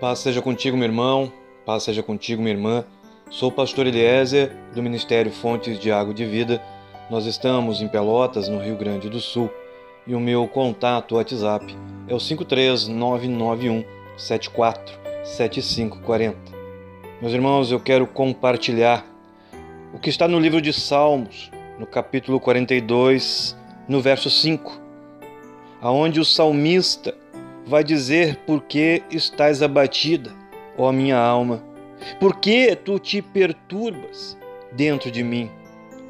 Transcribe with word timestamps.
Paz 0.00 0.18
seja 0.20 0.40
contigo, 0.40 0.78
meu 0.78 0.86
irmão. 0.86 1.30
Paz 1.66 1.82
seja 1.82 2.02
contigo, 2.02 2.40
minha 2.40 2.54
irmã. 2.54 2.82
Sou 3.28 3.50
o 3.50 3.52
pastor 3.52 3.86
Eliezer, 3.86 4.56
do 4.74 4.82
Ministério 4.82 5.30
Fontes 5.30 5.78
de 5.78 5.92
Água 5.92 6.14
de 6.14 6.24
Vida. 6.24 6.58
Nós 7.10 7.26
estamos 7.26 7.82
em 7.82 7.88
Pelotas, 7.88 8.48
no 8.48 8.62
Rio 8.62 8.78
Grande 8.78 9.10
do 9.10 9.20
Sul, 9.20 9.50
e 10.06 10.14
o 10.14 10.20
meu 10.20 10.48
contato 10.48 11.16
WhatsApp 11.16 11.76
é 12.08 12.14
o 12.14 12.18
53991 12.18 13.84
747540. 14.16 16.38
Meus 17.20 17.34
irmãos, 17.34 17.70
eu 17.70 17.78
quero 17.78 18.06
compartilhar 18.06 19.04
o 19.92 19.98
que 19.98 20.08
está 20.08 20.26
no 20.26 20.40
livro 20.40 20.62
de 20.62 20.72
Salmos, 20.72 21.50
no 21.78 21.86
capítulo 21.86 22.40
42, 22.40 23.54
no 23.86 24.00
verso 24.00 24.30
5, 24.30 24.80
aonde 25.82 26.20
o 26.20 26.24
salmista 26.24 27.14
vai 27.70 27.84
dizer 27.84 28.34
por 28.44 28.64
que 28.64 29.00
estás 29.12 29.62
abatida, 29.62 30.32
ó 30.76 30.90
minha 30.90 31.16
alma, 31.16 31.62
por 32.18 32.40
que 32.40 32.74
tu 32.74 32.98
te 32.98 33.22
perturbas 33.22 34.36
dentro 34.72 35.08
de 35.08 35.22
mim? 35.22 35.48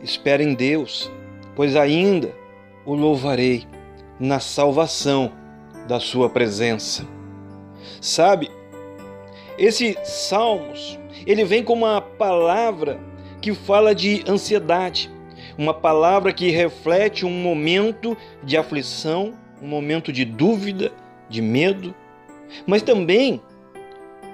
Espera 0.03 0.43
em 0.43 0.55
Deus, 0.55 1.13
pois 1.55 1.77
ainda 1.77 2.33
o 2.87 2.95
louvarei 2.95 3.67
na 4.19 4.41
salvação 4.41 5.33
da 5.87 6.01
sua 6.01 6.31
presença. 6.31 7.07
Sabe, 8.01 8.51
esse 9.59 9.99
Salmos, 10.03 10.99
ele 11.27 11.45
vem 11.45 11.63
com 11.63 11.75
uma 11.75 12.01
palavra 12.01 12.99
que 13.43 13.53
fala 13.53 13.95
de 13.95 14.25
ansiedade, 14.27 15.11
uma 15.59 15.75
palavra 15.75 16.33
que 16.33 16.49
reflete 16.49 17.27
um 17.27 17.31
momento 17.31 18.17
de 18.43 18.57
aflição, 18.57 19.35
um 19.61 19.69
momento 19.69 20.11
de 20.11 20.25
dúvida, 20.25 20.91
de 21.31 21.41
medo, 21.41 21.95
mas 22.67 22.83
também 22.83 23.41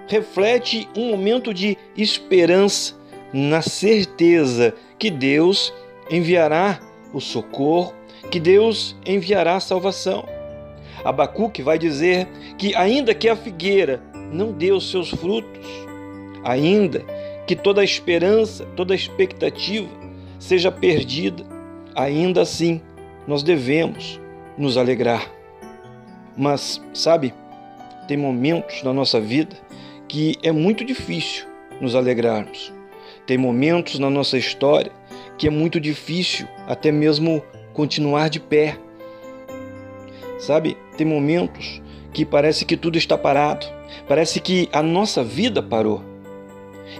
reflete 0.08 0.88
um 0.96 1.10
momento 1.10 1.52
de 1.52 1.76
esperança 1.96 2.94
na 3.32 3.60
certeza 3.62 4.74
que 4.98 5.10
Deus 5.10 5.72
enviará 6.10 6.80
o 7.12 7.20
socorro, 7.20 7.94
que 8.30 8.40
Deus 8.40 8.96
enviará 9.06 9.56
a 9.56 9.60
salvação. 9.60 10.24
Abacuque 11.04 11.62
vai 11.62 11.78
dizer 11.78 12.26
que, 12.56 12.74
ainda 12.74 13.14
que 13.14 13.28
a 13.28 13.36
figueira 13.36 14.02
não 14.32 14.52
dê 14.52 14.72
os 14.72 14.90
seus 14.90 15.10
frutos, 15.10 15.66
ainda 16.42 17.04
que 17.46 17.54
toda 17.54 17.80
a 17.80 17.84
esperança, 17.84 18.64
toda 18.76 18.92
a 18.92 18.96
expectativa 18.96 19.88
seja 20.38 20.72
perdida, 20.72 21.44
ainda 21.94 22.42
assim 22.42 22.80
nós 23.26 23.42
devemos 23.42 24.20
nos 24.56 24.76
alegrar. 24.76 25.30
Mas, 26.36 26.80
sabe, 26.92 27.32
tem 28.06 28.16
momentos 28.16 28.82
na 28.82 28.92
nossa 28.92 29.20
vida 29.20 29.56
que 30.08 30.36
é 30.42 30.52
muito 30.52 30.84
difícil 30.84 31.46
nos 31.80 31.94
alegrarmos. 31.94 32.72
Tem 33.26 33.36
momentos 33.36 33.98
na 33.98 34.08
nossa 34.08 34.38
história 34.38 34.92
que 35.38 35.46
é 35.46 35.50
muito 35.50 35.80
difícil 35.80 36.46
até 36.66 36.92
mesmo 36.92 37.42
continuar 37.72 38.30
de 38.30 38.40
pé. 38.40 38.78
Sabe, 40.38 40.76
tem 40.96 41.06
momentos 41.06 41.82
que 42.12 42.24
parece 42.24 42.64
que 42.64 42.76
tudo 42.76 42.96
está 42.96 43.18
parado, 43.18 43.66
parece 44.08 44.40
que 44.40 44.68
a 44.72 44.82
nossa 44.82 45.22
vida 45.22 45.62
parou. 45.62 46.02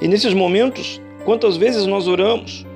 E 0.01 0.09
nesses 0.09 0.35
momentos, 0.35 1.01
quantas 1.25 1.57
vezes 1.57 1.87
nós 1.87 2.07
oramos 2.09 2.67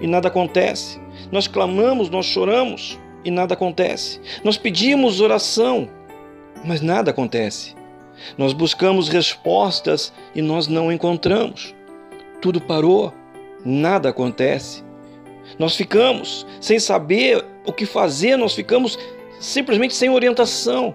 e 0.00 0.06
nada 0.06 0.28
acontece? 0.28 0.98
Nós 1.30 1.46
clamamos, 1.46 2.08
nós 2.08 2.26
choramos 2.26 2.98
e 3.24 3.30
nada 3.30 3.54
acontece. 3.54 4.20
Nós 4.42 4.56
pedimos 4.56 5.20
oração, 5.20 5.88
mas 6.64 6.80
nada 6.80 7.10
acontece. 7.10 7.74
Nós 8.36 8.52
buscamos 8.52 9.08
respostas 9.08 10.12
e 10.34 10.42
nós 10.42 10.66
não 10.66 10.92
encontramos. 10.92 11.74
Tudo 12.40 12.60
parou, 12.60 13.12
nada 13.64 14.10
acontece. 14.10 14.84
Nós 15.58 15.74
ficamos 15.74 16.46
sem 16.60 16.78
saber 16.78 17.44
o 17.66 17.72
que 17.72 17.86
fazer, 17.86 18.36
nós 18.36 18.54
ficamos 18.54 18.98
simplesmente 19.38 19.94
sem 19.94 20.10
orientação. 20.10 20.94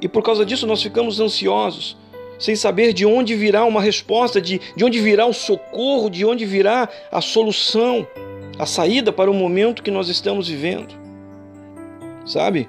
E 0.00 0.08
por 0.08 0.22
causa 0.22 0.46
disso 0.46 0.66
nós 0.66 0.82
ficamos 0.82 1.20
ansiosos, 1.20 1.96
sem 2.38 2.54
saber 2.54 2.92
de 2.92 3.04
onde 3.04 3.34
virá 3.34 3.64
uma 3.64 3.82
resposta, 3.82 4.40
de, 4.40 4.60
de 4.76 4.84
onde 4.84 5.00
virá 5.00 5.26
o 5.26 5.32
socorro, 5.32 6.08
de 6.08 6.24
onde 6.24 6.46
virá 6.46 6.88
a 7.10 7.20
solução, 7.20 8.06
a 8.58 8.64
saída 8.64 9.12
para 9.12 9.30
o 9.30 9.34
momento 9.34 9.82
que 9.82 9.90
nós 9.90 10.08
estamos 10.08 10.48
vivendo. 10.48 10.94
Sabe? 12.24 12.68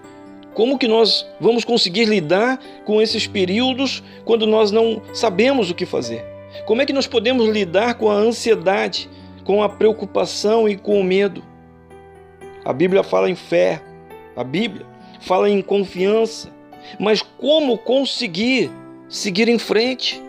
Como 0.60 0.78
que 0.78 0.90
nós 0.90 1.26
vamos 1.40 1.64
conseguir 1.64 2.04
lidar 2.04 2.60
com 2.84 3.02
esses 3.02 3.26
períodos 3.26 4.04
quando 4.26 4.46
nós 4.46 4.74
não 4.74 5.02
sabemos 5.14 5.72
o 5.72 5.74
que 5.74 5.86
fazer? 5.86 6.22
Como 6.66 6.82
é 6.82 6.86
que 6.86 6.92
nós 6.92 7.08
podemos 7.08 7.48
lidar 7.48 7.94
com 7.94 8.12
a 8.12 8.16
ansiedade, 8.16 9.10
com 9.46 9.64
a 9.64 9.70
preocupação 9.70 10.68
e 10.68 10.76
com 10.76 11.00
o 11.00 11.04
medo? 11.04 11.42
A 12.66 12.74
Bíblia 12.74 13.04
fala 13.04 13.30
em 13.30 13.36
fé, 13.36 13.82
a 14.36 14.44
Bíblia 14.44 14.86
fala 15.22 15.50
em 15.50 15.62
confiança, 15.62 16.54
mas 17.00 17.22
como 17.22 17.78
conseguir 17.78 18.70
seguir 19.08 19.48
em 19.48 19.58
frente? 19.58 20.22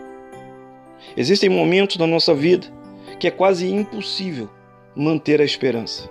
Existem 1.17 1.49
momentos 1.49 1.97
na 1.97 2.07
nossa 2.07 2.33
vida 2.33 2.67
que 3.19 3.27
é 3.27 3.31
quase 3.31 3.69
impossível 3.69 4.49
manter 4.95 5.41
a 5.41 5.43
esperança. 5.43 6.09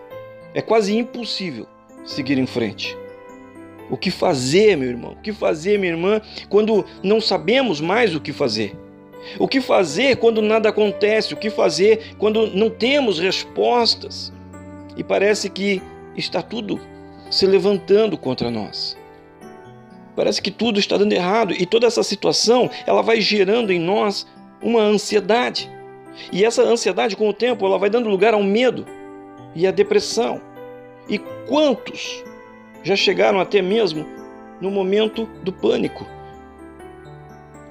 É 0.53 0.61
quase 0.61 0.95
impossível 0.95 1.67
seguir 2.05 2.37
em 2.37 2.45
frente. 2.45 3.01
O 3.91 3.97
que 3.97 4.11
fazer, 4.11 4.77
meu 4.77 4.89
irmão? 4.89 5.13
O 5.13 5.17
que 5.17 5.33
fazer, 5.33 5.79
minha 5.79 5.93
irmã, 5.93 6.21
quando 6.49 6.85
não 7.03 7.21
sabemos 7.21 7.81
mais 7.81 8.15
o 8.15 8.21
que 8.21 8.33
fazer? 8.33 8.77
O 9.39 9.49
que 9.49 9.61
fazer 9.61 10.17
quando 10.17 10.41
nada 10.41 10.69
acontece? 10.69 11.35
O 11.35 11.37
que 11.37 11.51
fazer 11.51 12.15
quando 12.17 12.47
não 12.47 12.71
temos 12.71 13.19
respostas? 13.19 14.33
E 14.97 15.03
parece 15.03 15.51
que 15.51 15.83
está 16.17 16.41
tudo 16.41 16.81
se 17.31 17.47
levantando 17.47 18.17
contra 18.17 18.51
nós. 18.51 18.97
Parece 20.17 20.41
que 20.41 20.51
tudo 20.51 20.79
está 20.79 20.97
dando 20.97 21.13
errado 21.13 21.53
e 21.53 21.67
toda 21.67 21.87
essa 21.87 22.03
situação, 22.03 22.71
ela 22.87 23.03
vai 23.03 23.21
gerando 23.21 23.73
em 23.73 23.79
nós 23.79 24.27
uma 24.63 24.83
ansiedade. 24.83 25.71
E 26.33 26.45
essa 26.45 26.63
ansiedade 26.63 27.17
com 27.17 27.29
o 27.29 27.33
tempo, 27.33 27.65
ela 27.65 27.79
vai 27.79 27.89
dando 27.89 28.09
lugar 28.09 28.35
ao 28.35 28.43
medo 28.43 28.85
e 29.55 29.67
à 29.67 29.71
depressão. 29.71 30.41
E 31.09 31.19
quantos 31.49 32.23
já 32.83 32.97
chegaram 32.97 33.41
até 33.41 33.61
mesmo 33.63 34.07
no 34.61 34.71
momento 34.71 35.27
do 35.43 35.53
pânico. 35.53 36.07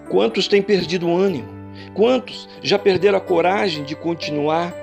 Quantos 0.10 0.48
têm 0.48 0.62
perdido 0.62 1.08
o 1.08 1.16
ânimo? 1.16 1.48
Quantos 1.94 2.50
já 2.62 2.80
perderam 2.80 3.18
a 3.18 3.22
coragem 3.22 3.84
de 3.84 3.96
continuar? 3.96 4.74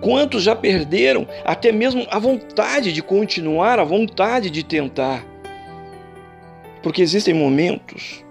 Quantos 0.00 0.42
já 0.42 0.54
perderam 0.54 1.26
até 1.44 1.72
mesmo 1.72 2.06
a 2.10 2.18
vontade 2.18 2.92
de 2.92 3.02
continuar, 3.02 3.78
a 3.78 3.84
vontade 3.84 4.50
de 4.50 4.62
tentar? 4.62 5.24
Porque 6.82 7.02
existem 7.02 7.34
momentos 7.34 8.24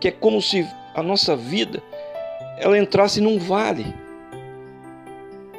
que 0.00 0.08
é 0.08 0.10
como 0.10 0.42
se 0.42 0.66
a 0.94 1.02
nossa 1.02 1.36
vida 1.36 1.82
ela 2.58 2.78
entrasse 2.78 3.20
num 3.20 3.38
vale. 3.38 4.03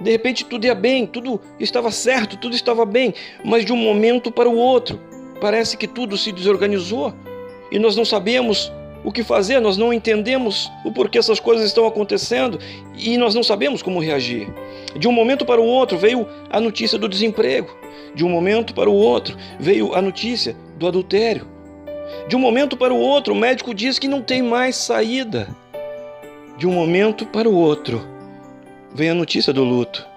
De 0.05 0.11
repente 0.11 0.45
tudo 0.45 0.65
ia 0.67 0.75
bem, 0.75 1.07
tudo 1.07 1.41
estava 1.59 1.89
certo, 1.89 2.37
tudo 2.37 2.55
estava 2.55 2.85
bem, 2.85 3.11
mas 3.43 3.65
de 3.65 3.73
um 3.73 3.75
momento 3.75 4.31
para 4.31 4.47
o 4.47 4.55
outro, 4.55 5.01
parece 5.41 5.75
que 5.75 5.87
tudo 5.87 6.15
se 6.15 6.31
desorganizou 6.31 7.11
e 7.71 7.79
nós 7.79 7.95
não 7.95 8.05
sabemos 8.05 8.71
o 9.03 9.11
que 9.11 9.23
fazer, 9.23 9.59
nós 9.59 9.77
não 9.77 9.91
entendemos 9.91 10.71
o 10.85 10.91
porquê 10.91 11.17
essas 11.17 11.39
coisas 11.39 11.65
estão 11.65 11.87
acontecendo 11.87 12.59
e 12.95 13.17
nós 13.17 13.33
não 13.33 13.41
sabemos 13.41 13.81
como 13.81 13.99
reagir. 13.99 14.47
De 14.95 15.07
um 15.07 15.11
momento 15.11 15.43
para 15.43 15.59
o 15.59 15.65
outro 15.65 15.97
veio 15.97 16.27
a 16.51 16.61
notícia 16.61 16.99
do 16.99 17.09
desemprego, 17.09 17.75
de 18.13 18.23
um 18.23 18.29
momento 18.29 18.75
para 18.75 18.87
o 18.91 18.93
outro 18.93 19.35
veio 19.59 19.95
a 19.95 20.03
notícia 20.03 20.55
do 20.77 20.87
adultério. 20.87 21.47
De 22.27 22.35
um 22.35 22.39
momento 22.39 22.77
para 22.77 22.93
o 22.93 22.99
outro, 22.99 23.33
o 23.33 23.35
médico 23.35 23.73
diz 23.73 23.97
que 23.97 24.07
não 24.07 24.21
tem 24.21 24.43
mais 24.43 24.75
saída. 24.75 25.47
De 26.59 26.67
um 26.67 26.71
momento 26.71 27.25
para 27.25 27.49
o 27.49 27.55
outro, 27.55 28.13
vem 28.95 29.09
a 29.09 29.13
notícia 29.13 29.51
do 29.51 29.63
luto. 29.63 30.07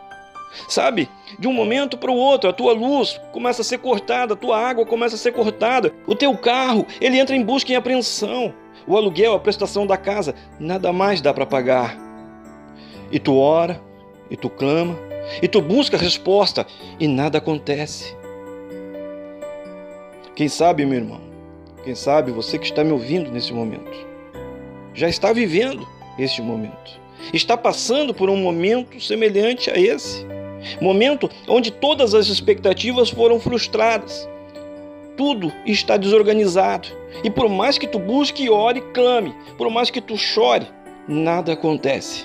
Sabe, 0.69 1.09
de 1.39 1.47
um 1.47 1.53
momento 1.53 1.99
para 1.99 2.11
o 2.11 2.17
outro, 2.17 2.49
a 2.49 2.53
tua 2.53 2.73
luz 2.73 3.21
começa 3.33 3.63
a 3.63 3.65
ser 3.65 3.79
cortada, 3.79 4.35
a 4.35 4.37
tua 4.37 4.59
água 4.59 4.87
começa 4.87 5.17
a 5.17 5.19
ser 5.19 5.33
cortada, 5.33 5.93
o 6.07 6.15
teu 6.15 6.37
carro, 6.39 6.87
ele 7.01 7.19
entra 7.19 7.37
em 7.37 7.43
busca 7.43 7.73
e 7.73 7.77
apreensão. 7.77 8.55
O 8.87 8.97
aluguel, 8.97 9.35
a 9.35 9.41
prestação 9.41 9.87
da 9.87 9.97
casa, 9.97 10.35
nada 10.59 10.93
mais 10.93 11.21
dá 11.21 11.35
para 11.35 11.45
pagar. 11.45 11.97
E 13.11 13.19
tu 13.19 13.37
ora, 13.37 13.81
e 14.31 14.37
tu 14.37 14.49
clama, 14.49 14.97
e 15.43 15.49
tu 15.49 15.61
busca 15.61 15.97
resposta, 15.97 16.67
e 16.99 17.07
nada 17.07 17.39
acontece. 17.39 18.17
Quem 20.35 20.49
sabe, 20.49 20.87
meu 20.87 20.99
irmão, 20.99 21.21
quem 21.85 21.95
sabe 21.95 22.31
você 22.31 22.59
que 22.59 22.67
está 22.67 22.83
me 22.83 22.93
ouvindo 22.93 23.31
nesse 23.31 23.53
momento, 23.53 24.07
já 24.95 25.09
está 25.09 25.33
vivendo 25.33 25.87
este 26.19 26.41
momento 26.41 27.08
está 27.33 27.57
passando 27.57 28.15
por 28.15 28.29
um 28.31 28.37
momento 28.37 29.01
semelhante 29.01 29.71
a 29.71 29.79
esse. 29.79 30.27
Momento 30.81 31.31
onde 31.47 31.71
todas 31.71 32.15
as 32.15 32.27
expectativas 32.29 33.11
foram 33.11 33.39
frustradas. 33.41 34.29
tudo 35.17 35.53
está 35.67 35.97
desorganizado. 35.97 36.89
E 37.25 37.31
por 37.31 37.49
mais 37.49 37.77
que 37.77 37.89
tu 37.89 37.99
busque, 37.99 38.49
ore 38.49 38.81
clame, 38.93 39.35
por 39.57 39.69
mais 39.69 39.91
que 39.91 40.01
tu 40.01 40.17
chore, 40.17 40.67
nada 41.09 41.55
acontece. 41.55 42.25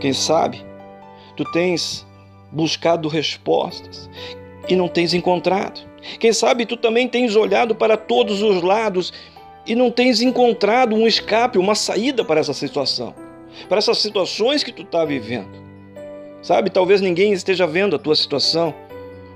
Quem 0.00 0.12
sabe 0.12 0.64
tu 1.36 1.44
tens 1.50 2.06
buscado 2.52 3.08
respostas 3.08 4.08
e 4.68 4.76
não 4.76 4.86
tens 4.86 5.12
encontrado. 5.12 5.80
Quem 6.20 6.32
sabe 6.32 6.66
tu 6.66 6.76
também 6.76 7.08
tens 7.08 7.34
olhado 7.34 7.74
para 7.74 7.96
todos 7.96 8.42
os 8.42 8.62
lados 8.62 9.12
e 9.66 9.74
não 9.74 9.90
tens 9.90 10.20
encontrado 10.20 10.94
um 10.94 11.06
escape, 11.06 11.58
uma 11.58 11.74
saída 11.74 12.24
para 12.24 12.40
essa 12.40 12.52
situação, 12.52 13.14
para 13.68 13.78
essas 13.78 13.98
situações 13.98 14.62
que 14.62 14.72
tu 14.72 14.82
está 14.82 15.04
vivendo. 15.04 15.50
Sabe, 16.42 16.70
talvez 16.70 17.00
ninguém 17.00 17.32
esteja 17.32 17.66
vendo 17.66 17.94
a 17.94 17.98
tua 17.98 18.16
situação, 18.16 18.74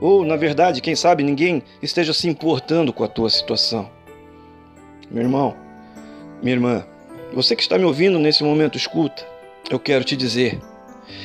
ou, 0.00 0.24
na 0.24 0.36
verdade, 0.36 0.80
quem 0.80 0.94
sabe 0.94 1.22
ninguém 1.22 1.62
esteja 1.80 2.12
se 2.12 2.28
importando 2.28 2.92
com 2.92 3.04
a 3.04 3.08
tua 3.08 3.30
situação. 3.30 3.88
Meu 5.10 5.22
irmão, 5.22 5.56
minha 6.42 6.56
irmã, 6.56 6.86
você 7.32 7.54
que 7.54 7.62
está 7.62 7.78
me 7.78 7.84
ouvindo 7.84 8.18
nesse 8.18 8.42
momento, 8.42 8.76
escuta, 8.76 9.26
eu 9.70 9.78
quero 9.78 10.04
te 10.04 10.16
dizer 10.16 10.60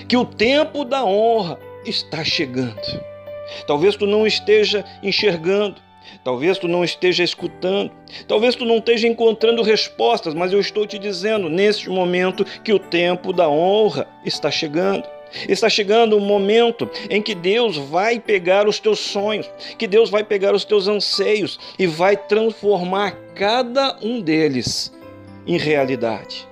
que 0.08 0.16
o 0.16 0.26
tempo 0.26 0.86
da 0.86 1.04
honra 1.04 1.60
está 1.86 2.24
chegando. 2.24 2.80
Talvez 3.68 3.96
tu 3.96 4.06
não 4.06 4.26
esteja 4.26 4.86
enxergando, 5.02 5.82
talvez 6.24 6.58
tu 6.58 6.68
não 6.68 6.84
esteja 6.84 7.24
escutando, 7.24 7.92
talvez 8.28 8.56
tu 8.56 8.66
não 8.66 8.78
esteja 8.78 9.08
encontrando 9.08 9.62
respostas, 9.62 10.34
mas 10.34 10.52
eu 10.52 10.60
estou 10.60 10.86
te 10.86 10.98
dizendo 10.98 11.50
neste 11.50 11.90
momento 11.90 12.46
que 12.64 12.74
o 12.74 12.80
tempo 12.80 13.34
da 13.34 13.50
honra 13.50 14.08
está 14.26 14.50
chegando. 14.50 15.04
Está 15.48 15.70
chegando 15.70 16.18
um 16.18 16.20
momento 16.20 16.90
em 17.10 17.22
que 17.22 17.34
Deus 17.34 17.78
vai 17.78 18.20
pegar 18.20 18.68
os 18.68 18.80
teus 18.80 19.00
sonhos, 19.00 19.50
que 19.78 19.88
Deus 19.88 20.10
vai 20.10 20.26
pegar 20.26 20.54
os 20.54 20.66
teus 20.66 20.90
anseios 20.90 21.58
e 21.80 21.88
vai 21.88 22.18
transformar 22.18 23.12
cada 23.34 23.98
um 24.02 24.20
deles 24.20 24.92
em 25.48 25.58
realidade. 25.58 26.48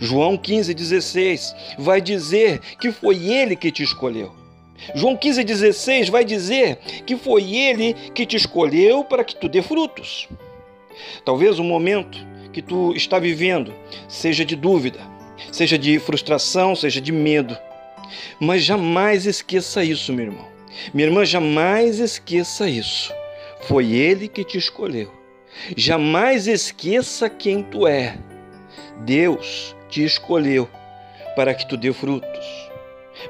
João 0.00 0.36
15,16 0.36 1.54
vai 1.78 2.00
dizer 2.00 2.60
que 2.80 2.92
foi 2.92 3.32
Ele 3.32 3.56
que 3.56 3.72
te 3.72 3.82
escolheu. 3.82 4.37
João 4.94 5.16
15,16 5.16 6.10
vai 6.10 6.24
dizer 6.24 6.78
que 7.04 7.16
foi 7.16 7.54
Ele 7.54 7.94
que 8.14 8.24
te 8.24 8.36
escolheu 8.36 9.04
para 9.04 9.24
que 9.24 9.36
tu 9.36 9.48
dê 9.48 9.62
frutos. 9.62 10.28
Talvez 11.24 11.58
o 11.58 11.64
momento 11.64 12.18
que 12.52 12.62
tu 12.62 12.94
está 12.94 13.18
vivendo 13.18 13.74
seja 14.08 14.44
de 14.44 14.56
dúvida, 14.56 15.00
seja 15.52 15.78
de 15.78 15.98
frustração, 15.98 16.74
seja 16.74 17.00
de 17.00 17.12
medo. 17.12 17.56
Mas 18.40 18.62
jamais 18.62 19.26
esqueça 19.26 19.84
isso, 19.84 20.12
meu 20.12 20.26
irmão. 20.26 20.46
Minha 20.94 21.08
irmã, 21.08 21.24
jamais 21.24 21.98
esqueça 21.98 22.68
isso. 22.68 23.12
Foi 23.62 23.92
Ele 23.92 24.28
que 24.28 24.44
te 24.44 24.56
escolheu. 24.56 25.12
Jamais 25.76 26.46
esqueça 26.46 27.28
quem 27.28 27.62
tu 27.62 27.86
é. 27.86 28.16
Deus 29.00 29.74
te 29.88 30.04
escolheu 30.04 30.68
para 31.34 31.54
que 31.54 31.68
tu 31.68 31.76
dê 31.76 31.92
frutos. 31.92 32.68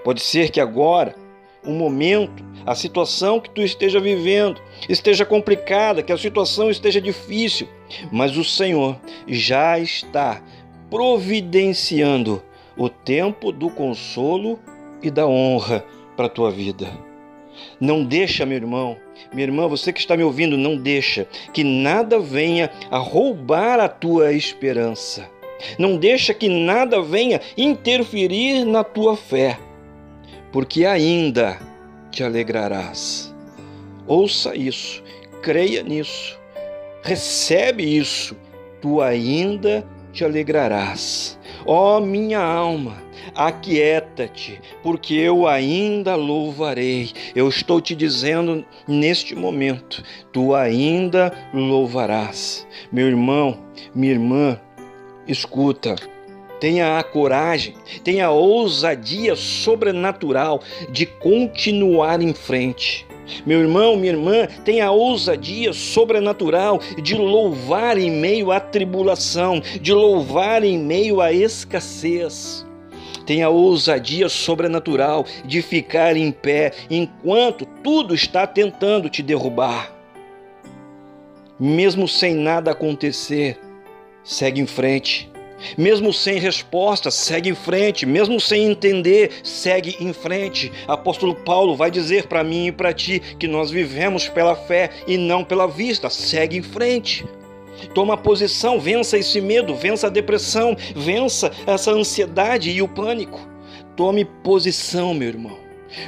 Pode 0.04 0.20
ser 0.20 0.50
que 0.50 0.60
agora, 0.60 1.14
o 1.64 1.70
momento, 1.70 2.44
a 2.64 2.74
situação 2.74 3.40
que 3.40 3.50
tu 3.50 3.62
esteja 3.62 4.00
vivendo 4.00 4.60
esteja 4.88 5.24
complicada, 5.24 6.02
que 6.02 6.12
a 6.12 6.18
situação 6.18 6.70
esteja 6.70 7.00
difícil, 7.00 7.68
mas 8.12 8.36
o 8.36 8.44
Senhor 8.44 8.96
já 9.26 9.78
está 9.78 10.42
providenciando 10.90 12.42
o 12.76 12.88
tempo 12.88 13.52
do 13.52 13.70
consolo 13.70 14.58
e 15.02 15.10
da 15.10 15.26
honra 15.26 15.84
para 16.16 16.26
a 16.26 16.30
tua 16.30 16.50
vida. 16.50 16.88
Não 17.80 18.04
deixa, 18.04 18.46
meu 18.46 18.56
irmão, 18.56 18.96
minha 19.32 19.46
irmã, 19.46 19.66
você 19.66 19.92
que 19.92 20.00
está 20.00 20.16
me 20.16 20.22
ouvindo, 20.22 20.56
não 20.56 20.76
deixa 20.76 21.26
que 21.52 21.64
nada 21.64 22.18
venha 22.18 22.70
a 22.90 22.98
roubar 22.98 23.80
a 23.80 23.88
tua 23.88 24.32
esperança. 24.32 25.28
Não 25.78 25.96
deixa 25.96 26.32
que 26.32 26.48
nada 26.48 27.02
venha 27.02 27.40
interferir 27.56 28.64
na 28.64 28.84
tua 28.84 29.16
fé, 29.16 29.58
porque 30.52 30.84
ainda 30.84 31.58
te 32.10 32.22
alegrarás. 32.22 33.34
Ouça 34.06 34.56
isso, 34.56 35.02
creia 35.42 35.82
nisso, 35.82 36.38
recebe 37.02 37.82
isso, 37.84 38.36
tu 38.80 39.00
ainda 39.00 39.86
te 40.12 40.24
alegrarás. 40.24 41.38
Ó 41.66 41.98
oh, 41.98 42.00
minha 42.00 42.40
alma, 42.40 42.96
aquieta-te, 43.34 44.60
porque 44.82 45.14
eu 45.14 45.46
ainda 45.46 46.14
louvarei. 46.14 47.10
Eu 47.34 47.48
estou 47.48 47.80
te 47.80 47.94
dizendo 47.94 48.64
neste 48.86 49.34
momento, 49.34 50.02
tu 50.32 50.54
ainda 50.54 51.32
louvarás. 51.52 52.66
Meu 52.90 53.06
irmão, 53.06 53.58
minha 53.94 54.12
irmã, 54.12 54.58
escuta. 55.26 55.94
Tenha 56.60 56.98
a 56.98 57.02
coragem, 57.04 57.74
tenha 58.02 58.26
a 58.26 58.30
ousadia 58.30 59.36
sobrenatural 59.36 60.60
de 60.90 61.06
continuar 61.06 62.20
em 62.20 62.34
frente. 62.34 63.06
Meu 63.46 63.60
irmão, 63.60 63.96
minha 63.96 64.12
irmã, 64.12 64.46
tenha 64.64 64.86
a 64.86 64.90
ousadia 64.90 65.72
sobrenatural 65.72 66.80
de 67.02 67.14
louvar 67.14 67.98
em 67.98 68.10
meio 68.10 68.50
à 68.50 68.58
tribulação, 68.58 69.60
de 69.80 69.92
louvar 69.92 70.64
em 70.64 70.78
meio 70.78 71.20
à 71.20 71.32
escassez. 71.32 72.66
Tenha 73.26 73.46
a 73.46 73.50
ousadia 73.50 74.28
sobrenatural 74.28 75.26
de 75.44 75.60
ficar 75.60 76.16
em 76.16 76.32
pé 76.32 76.72
enquanto 76.88 77.66
tudo 77.84 78.14
está 78.14 78.46
tentando 78.46 79.10
te 79.10 79.22
derrubar. 79.22 79.92
Mesmo 81.60 82.08
sem 82.08 82.34
nada 82.34 82.70
acontecer, 82.70 83.58
segue 84.24 84.60
em 84.62 84.66
frente. 84.66 85.30
Mesmo 85.76 86.12
sem 86.12 86.38
resposta, 86.38 87.10
segue 87.10 87.50
em 87.50 87.54
frente. 87.54 88.06
Mesmo 88.06 88.40
sem 88.40 88.64
entender, 88.64 89.30
segue 89.42 89.96
em 90.00 90.12
frente. 90.12 90.72
Apóstolo 90.86 91.34
Paulo 91.34 91.76
vai 91.76 91.90
dizer 91.90 92.26
para 92.26 92.44
mim 92.44 92.68
e 92.68 92.72
para 92.72 92.92
ti 92.92 93.20
que 93.38 93.48
nós 93.48 93.70
vivemos 93.70 94.28
pela 94.28 94.54
fé 94.54 94.90
e 95.06 95.16
não 95.16 95.44
pela 95.44 95.66
vista. 95.66 96.08
Segue 96.10 96.56
em 96.56 96.62
frente. 96.62 97.24
Toma 97.94 98.16
posição, 98.16 98.80
vença 98.80 99.18
esse 99.18 99.40
medo, 99.40 99.74
vença 99.74 100.08
a 100.08 100.10
depressão, 100.10 100.76
vença 100.96 101.52
essa 101.66 101.92
ansiedade 101.92 102.70
e 102.70 102.82
o 102.82 102.88
pânico. 102.88 103.40
Tome 103.96 104.24
posição, 104.24 105.14
meu 105.14 105.28
irmão. 105.28 105.58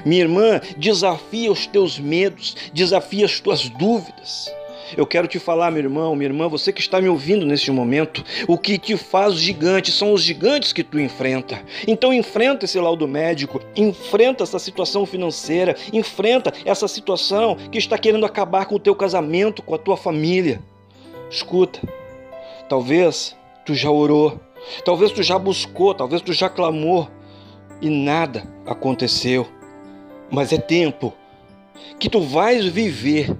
Minha 0.04 0.22
irmã, 0.22 0.60
desafia 0.76 1.50
os 1.50 1.66
teus 1.66 1.98
medos, 1.98 2.56
desafia 2.72 3.24
as 3.24 3.40
tuas 3.40 3.68
dúvidas. 3.68 4.52
Eu 4.96 5.06
quero 5.06 5.28
te 5.28 5.38
falar, 5.38 5.70
meu 5.70 5.82
irmão, 5.82 6.14
minha 6.16 6.28
irmã, 6.28 6.48
você 6.48 6.72
que 6.72 6.80
está 6.80 7.00
me 7.00 7.08
ouvindo 7.08 7.46
neste 7.46 7.70
momento, 7.70 8.24
o 8.48 8.58
que 8.58 8.78
te 8.78 8.96
faz 8.96 9.34
gigante 9.34 9.92
são 9.92 10.12
os 10.12 10.22
gigantes 10.22 10.72
que 10.72 10.82
tu 10.82 10.98
enfrenta. 10.98 11.62
Então 11.86 12.12
enfrenta 12.12 12.64
esse 12.64 12.78
laudo 12.78 13.06
médico, 13.06 13.60
enfrenta 13.76 14.42
essa 14.42 14.58
situação 14.58 15.06
financeira, 15.06 15.76
enfrenta 15.92 16.52
essa 16.64 16.88
situação 16.88 17.56
que 17.70 17.78
está 17.78 17.96
querendo 17.96 18.26
acabar 18.26 18.66
com 18.66 18.74
o 18.74 18.80
teu 18.80 18.94
casamento, 18.94 19.62
com 19.62 19.74
a 19.74 19.78
tua 19.78 19.96
família. 19.96 20.60
Escuta, 21.30 21.80
talvez 22.68 23.36
tu 23.64 23.74
já 23.74 23.90
orou, 23.90 24.40
talvez 24.84 25.12
tu 25.12 25.22
já 25.22 25.38
buscou, 25.38 25.94
talvez 25.94 26.22
tu 26.22 26.32
já 26.32 26.48
clamou 26.48 27.08
e 27.80 27.88
nada 27.88 28.42
aconteceu. 28.66 29.46
Mas 30.30 30.52
é 30.52 30.58
tempo 30.58 31.12
que 31.98 32.08
tu 32.08 32.20
vais 32.20 32.64
viver 32.66 33.36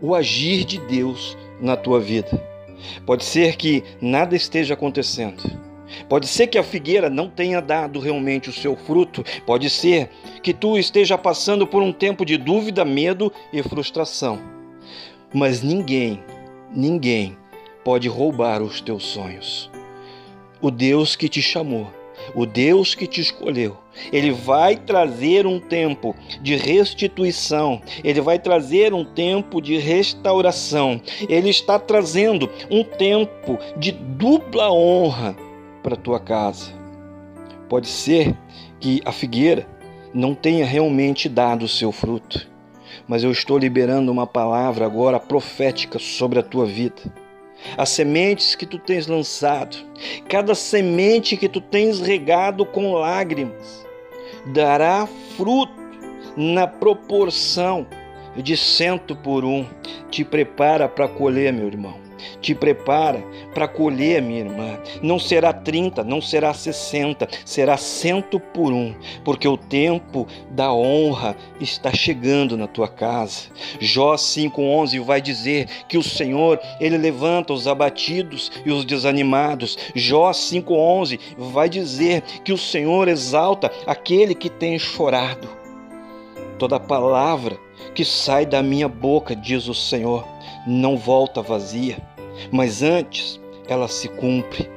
o 0.00 0.14
agir 0.14 0.64
de 0.64 0.78
Deus 0.78 1.36
na 1.60 1.76
tua 1.76 2.00
vida. 2.00 2.40
Pode 3.04 3.24
ser 3.24 3.56
que 3.56 3.84
nada 4.00 4.34
esteja 4.34 4.74
acontecendo. 4.74 5.42
Pode 6.08 6.26
ser 6.26 6.46
que 6.46 6.58
a 6.58 6.62
figueira 6.62 7.10
não 7.10 7.28
tenha 7.28 7.60
dado 7.60 7.98
realmente 7.98 8.48
o 8.48 8.52
seu 8.52 8.76
fruto. 8.76 9.24
Pode 9.44 9.68
ser 9.68 10.08
que 10.42 10.54
tu 10.54 10.78
esteja 10.78 11.18
passando 11.18 11.66
por 11.66 11.82
um 11.82 11.92
tempo 11.92 12.24
de 12.24 12.36
dúvida, 12.36 12.84
medo 12.84 13.32
e 13.52 13.62
frustração. 13.62 14.38
Mas 15.32 15.62
ninguém, 15.62 16.22
ninguém 16.74 17.36
pode 17.84 18.08
roubar 18.08 18.62
os 18.62 18.80
teus 18.80 19.04
sonhos. 19.04 19.70
O 20.60 20.70
Deus 20.70 21.16
que 21.16 21.28
te 21.28 21.42
chamou 21.42 21.99
o 22.34 22.46
Deus 22.46 22.94
que 22.94 23.06
te 23.06 23.20
escolheu, 23.20 23.76
ele 24.12 24.30
vai 24.30 24.76
trazer 24.76 25.46
um 25.46 25.58
tempo 25.58 26.14
de 26.40 26.56
restituição, 26.56 27.80
ele 28.02 28.20
vai 28.20 28.38
trazer 28.38 28.94
um 28.94 29.04
tempo 29.04 29.60
de 29.60 29.76
restauração, 29.78 31.00
ele 31.28 31.50
está 31.50 31.78
trazendo 31.78 32.48
um 32.70 32.82
tempo 32.84 33.58
de 33.76 33.92
dupla 33.92 34.72
honra 34.72 35.36
para 35.82 35.96
tua 35.96 36.20
casa. 36.20 36.72
Pode 37.68 37.88
ser 37.88 38.36
que 38.78 39.00
a 39.04 39.12
figueira 39.12 39.66
não 40.12 40.34
tenha 40.34 40.64
realmente 40.64 41.28
dado 41.28 41.64
o 41.64 41.68
seu 41.68 41.92
fruto, 41.92 42.48
mas 43.06 43.22
eu 43.22 43.30
estou 43.30 43.58
liberando 43.58 44.10
uma 44.10 44.26
palavra 44.26 44.84
agora 44.84 45.20
profética 45.20 45.98
sobre 45.98 46.38
a 46.38 46.42
tua 46.42 46.66
vida 46.66 47.19
as 47.76 47.90
sementes 47.90 48.54
que 48.54 48.66
tu 48.66 48.78
tens 48.78 49.06
lançado, 49.06 49.76
cada 50.28 50.54
semente 50.54 51.36
que 51.36 51.48
tu 51.48 51.60
tens 51.60 52.00
regado 52.00 52.64
com 52.64 52.92
lágrimas, 52.92 53.86
dará 54.46 55.06
fruto 55.36 55.72
na 56.36 56.66
proporção 56.66 57.86
de 58.36 58.56
cento 58.56 59.14
por 59.16 59.44
um. 59.44 59.66
Te 60.10 60.24
prepara 60.24 60.88
para 60.88 61.08
colher, 61.08 61.52
meu 61.52 61.66
irmão. 61.66 62.09
Te 62.40 62.54
prepara 62.54 63.22
para 63.54 63.68
colher, 63.68 64.22
minha 64.22 64.40
irmã. 64.40 64.78
Não 65.02 65.18
será 65.18 65.52
30, 65.52 66.04
não 66.04 66.20
será 66.20 66.52
60, 66.52 67.28
será 67.44 67.76
cento 67.76 68.38
por 68.38 68.72
um, 68.72 68.94
porque 69.24 69.46
o 69.46 69.56
tempo 69.56 70.26
da 70.50 70.72
honra 70.72 71.36
está 71.60 71.92
chegando 71.92 72.56
na 72.56 72.66
tua 72.66 72.88
casa. 72.88 73.48
Jó 73.78 74.14
5,11 74.14 75.02
vai 75.02 75.20
dizer 75.20 75.66
que 75.88 75.98
o 75.98 76.02
Senhor, 76.02 76.60
ele 76.80 76.98
levanta 76.98 77.52
os 77.52 77.66
abatidos 77.66 78.50
e 78.64 78.70
os 78.70 78.84
desanimados. 78.84 79.76
Jó 79.94 80.30
5,11 80.30 81.18
vai 81.36 81.68
dizer 81.68 82.22
que 82.44 82.52
o 82.52 82.58
Senhor 82.58 83.08
exalta 83.08 83.70
aquele 83.86 84.34
que 84.34 84.48
tem 84.48 84.78
chorado. 84.78 85.48
Toda 86.58 86.78
palavra 86.78 87.58
que 87.94 88.04
sai 88.04 88.44
da 88.44 88.62
minha 88.62 88.88
boca, 88.88 89.34
diz 89.34 89.66
o 89.66 89.74
Senhor, 89.74 90.26
não 90.66 90.96
volta 90.96 91.40
vazia, 91.40 91.98
mas 92.50 92.82
antes 92.82 93.40
ela 93.68 93.88
se 93.88 94.08
cumpre. 94.08 94.68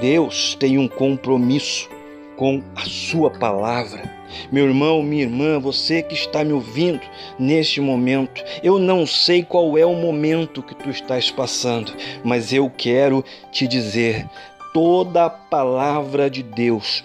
Deus 0.00 0.54
tem 0.54 0.78
um 0.78 0.88
compromisso 0.88 1.88
com 2.36 2.62
a 2.74 2.84
sua 2.84 3.30
palavra. 3.30 4.14
Meu 4.52 4.66
irmão, 4.66 5.02
minha 5.02 5.22
irmã, 5.22 5.58
você 5.58 6.02
que 6.02 6.14
está 6.14 6.44
me 6.44 6.52
ouvindo 6.52 7.00
neste 7.38 7.80
momento, 7.80 8.42
eu 8.62 8.78
não 8.78 9.06
sei 9.06 9.42
qual 9.42 9.78
é 9.78 9.86
o 9.86 9.94
momento 9.94 10.62
que 10.62 10.74
tu 10.74 10.90
estás 10.90 11.30
passando, 11.30 11.92
mas 12.22 12.52
eu 12.52 12.70
quero 12.76 13.24
te 13.50 13.66
dizer: 13.66 14.28
toda 14.74 15.24
a 15.24 15.30
palavra 15.30 16.28
de 16.28 16.42
Deus, 16.42 17.04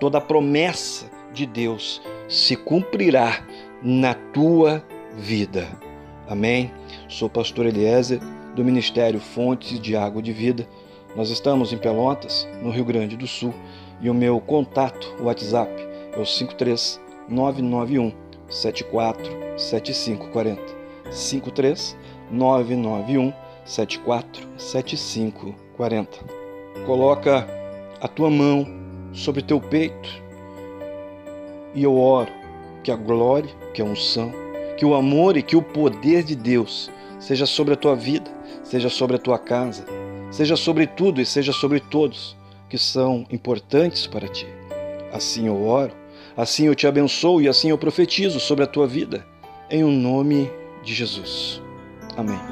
toda 0.00 0.18
a 0.18 0.20
promessa 0.20 1.06
de 1.32 1.46
Deus 1.46 2.02
se 2.28 2.56
cumprirá 2.56 3.44
na 3.82 4.14
tua 4.14 4.82
vida. 5.16 5.68
Amém? 6.28 6.72
Sou 7.08 7.28
pastor 7.28 7.66
Eliezer 7.66 8.20
do 8.54 8.64
Ministério 8.64 9.20
Fontes 9.20 9.80
de 9.80 9.96
Água 9.96 10.22
de 10.22 10.32
Vida. 10.32 10.66
Nós 11.16 11.30
estamos 11.30 11.72
em 11.72 11.78
Pelotas, 11.78 12.48
no 12.62 12.70
Rio 12.70 12.84
Grande 12.84 13.16
do 13.16 13.26
Sul, 13.26 13.54
e 14.00 14.10
o 14.10 14.14
meu 14.14 14.40
contato, 14.40 15.14
WhatsApp, 15.20 15.72
é 16.12 16.18
o 16.18 16.26
53 16.26 17.00
991 17.28 18.12
74 18.48 19.30
7540. 19.56 20.60
53 21.10 21.96
991 22.30 23.32
74 23.64 24.48
7540. 24.58 26.18
Coloca 26.86 27.46
a 28.00 28.08
tua 28.08 28.30
mão 28.30 28.66
sobre 29.12 29.42
teu 29.42 29.60
peito 29.60 30.22
e 31.74 31.82
eu 31.84 31.96
oro 31.96 32.30
que 32.82 32.90
a 32.90 32.96
glória, 32.96 33.50
que 33.72 33.80
a 33.80 33.84
unção, 33.84 34.32
que 34.76 34.84
o 34.84 34.94
amor 34.94 35.36
e 35.36 35.42
que 35.42 35.56
o 35.56 35.62
poder 35.62 36.24
de 36.24 36.34
Deus 36.34 36.90
seja 37.22 37.46
sobre 37.46 37.72
a 37.72 37.76
tua 37.76 37.94
vida, 37.94 38.28
seja 38.64 38.88
sobre 38.88 39.16
a 39.16 39.18
tua 39.18 39.38
casa, 39.38 39.86
seja 40.30 40.56
sobre 40.56 40.86
tudo 40.86 41.20
e 41.20 41.24
seja 41.24 41.52
sobre 41.52 41.78
todos 41.78 42.36
que 42.68 42.76
são 42.76 43.24
importantes 43.30 44.06
para 44.06 44.26
ti. 44.26 44.46
Assim 45.12 45.46
eu 45.46 45.64
oro, 45.64 45.92
assim 46.36 46.66
eu 46.66 46.74
te 46.74 46.86
abençoo 46.86 47.40
e 47.40 47.48
assim 47.48 47.70
eu 47.70 47.78
profetizo 47.78 48.40
sobre 48.40 48.64
a 48.64 48.66
tua 48.66 48.88
vida, 48.88 49.24
em 49.70 49.84
o 49.84 49.90
nome 49.90 50.50
de 50.82 50.92
Jesus. 50.92 51.62
Amém. 52.16 52.51